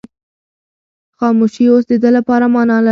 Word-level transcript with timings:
خاموشي 1.19 1.65
اوس 1.69 1.83
د 1.89 1.93
ده 2.03 2.09
لپاره 2.17 2.45
مانا 2.53 2.73
لرله. 2.75 2.79